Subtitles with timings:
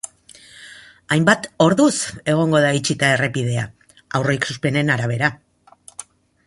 [1.15, 1.91] Hainbat orduz
[2.33, 3.67] egongo da itxita errepidea,
[4.21, 5.33] aurreikuspenen arabera.